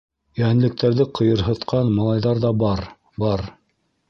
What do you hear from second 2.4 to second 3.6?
ҙа барр, барр!